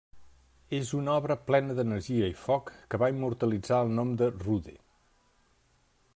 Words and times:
És 0.77 0.93
una 0.99 1.11
obra 1.15 1.37
plena 1.49 1.75
d'energia 1.81 2.31
i 2.33 2.35
foc, 2.45 2.73
que 2.95 3.01
va 3.05 3.11
immortalitzar 3.17 3.83
el 3.85 3.95
nom 4.01 4.19
de 4.23 4.33
Rude. 4.43 4.77